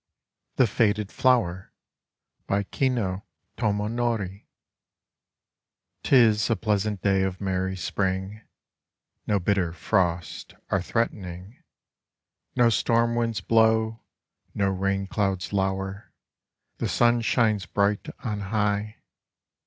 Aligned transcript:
THE 0.55 0.65
FADED 0.65 1.11
FLOWER 1.11 1.71
By 2.47 2.63
Kino 2.63 3.23
Tomo 3.55 3.87
nori 3.87 4.47
'T 6.01 6.11
IS 6.11 6.49
a 6.49 6.55
pleasant 6.55 7.03
day 7.03 7.21
of 7.21 7.39
merry 7.39 7.75
spring, 7.77 8.41
No 9.27 9.37
bitter 9.39 9.71
frosts 9.73 10.55
are 10.71 10.81
threatening. 10.81 11.61
No 12.55 12.69
stormwinds 12.69 13.41
blow, 13.41 14.01
no 14.55 14.69
rain 14.71 15.05
clouds 15.05 15.53
lower, 15.53 16.11
The 16.79 16.89
sun 16.89 17.21
shines 17.21 17.67
bright 17.67 18.07
on 18.23 18.39
high. 18.39 18.95